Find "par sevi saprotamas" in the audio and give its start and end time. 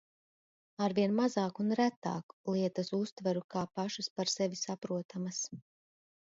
4.17-5.45